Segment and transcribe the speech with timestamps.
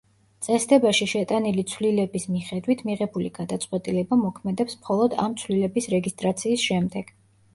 [0.45, 7.17] წესდებაში შეტანილი ცვლილების მიხედვით მიღებული გადაწყვეტილება მოქმედებს მხოლოდ ამ ცვლილების რეგისტრაციის შემდეგ.